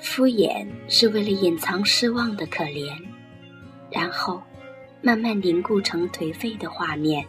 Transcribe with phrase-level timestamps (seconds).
[0.00, 2.90] 敷衍是为了隐藏失望的可怜，
[3.90, 4.42] 然后
[5.02, 7.24] 慢慢凝固成颓废的画面。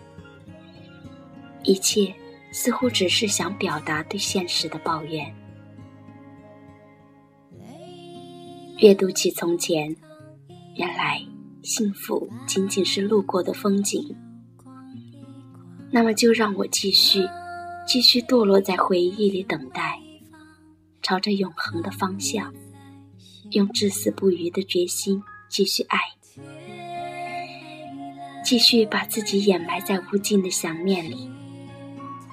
[1.64, 2.14] 一切
[2.52, 5.32] 似乎只是想表达对现实的抱怨。
[8.80, 9.96] 阅读起从前，
[10.76, 11.22] 原来
[11.62, 14.16] 幸福仅仅是路过的风景。
[15.92, 17.28] 那么就让我继续，
[17.86, 20.00] 继续堕落在回忆里，等待，
[21.02, 22.54] 朝着永恒的方向，
[23.52, 26.00] 用至死不渝的决心继续爱，
[28.44, 31.30] 继续把自己掩埋在无尽的想念里，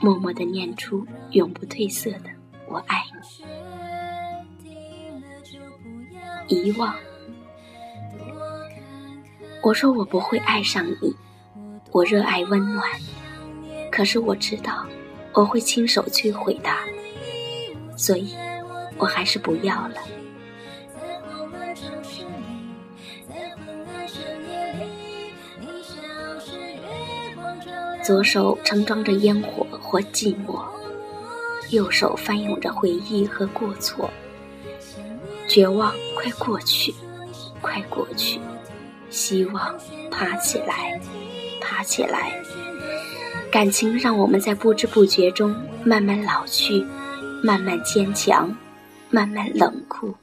[0.01, 2.31] 默默的念出永不褪色的
[2.69, 3.03] “我爱
[6.49, 6.55] 你”。
[6.55, 6.95] 遗忘，
[9.63, 11.15] 我说我不会爱上你，
[11.93, 12.89] 我热爱温暖。
[13.91, 14.87] 可是我知道，
[15.35, 16.79] 我会亲手摧毁它，
[17.97, 18.35] 所以，
[18.99, 19.95] 我还是不要了。
[28.02, 30.63] 左手盛装着烟火或寂寞，
[31.71, 34.10] 右手翻涌着回忆和过错。
[35.46, 36.95] 绝望，快过去，
[37.60, 38.38] 快过去；
[39.10, 39.74] 希望，
[40.10, 41.01] 爬起来，
[41.60, 42.32] 爬起来。
[43.51, 45.54] 感情让我们在不知不觉中
[45.85, 46.85] 慢慢老去，
[47.43, 48.54] 慢慢坚强，
[49.10, 50.14] 慢慢冷酷。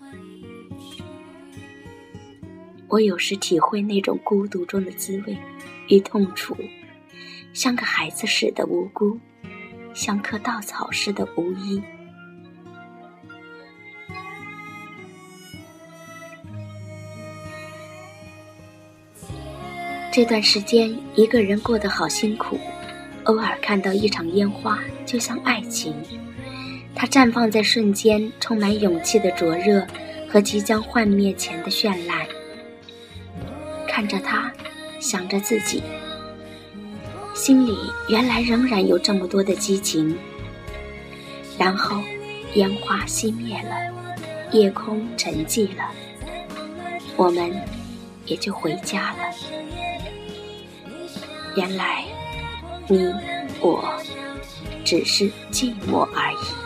[2.88, 5.38] 我有时体会那种孤独中的滋味
[5.90, 6.56] 与痛楚，
[7.54, 9.20] 像个孩子似的无辜，
[9.94, 11.82] 像棵稻草似的无依。
[20.14, 22.58] 这段时间，一个人过得好辛苦。
[23.26, 25.94] 偶尔看到一场烟花，就像爱情，
[26.96, 29.86] 它绽放在瞬间，充满勇气的灼热
[30.30, 32.26] 和即将幻灭前的绚烂。
[33.88, 34.52] 看着它，
[35.00, 35.84] 想着自己，
[37.34, 37.78] 心里
[38.08, 40.18] 原来仍然有这么多的激情。
[41.58, 42.02] 然后，
[42.56, 43.94] 烟花熄灭了，
[44.52, 45.92] 夜空沉寂了，
[47.16, 47.52] 我们
[48.26, 49.36] 也就回家了。
[51.56, 52.04] 原来。
[52.88, 53.12] 你
[53.62, 53.84] 我
[54.84, 56.65] 只是寂寞而已。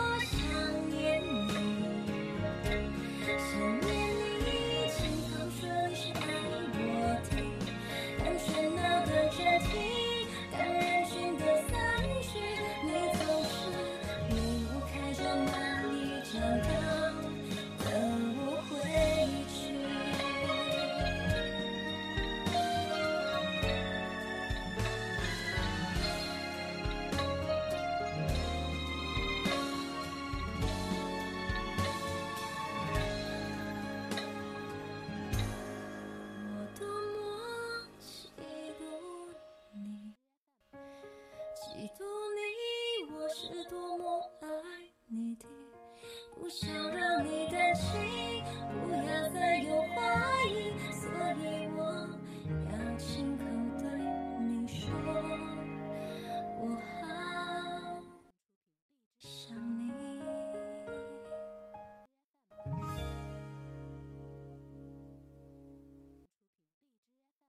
[46.50, 48.29] 想让你担心。